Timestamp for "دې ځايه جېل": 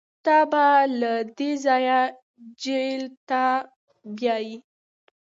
1.37-3.01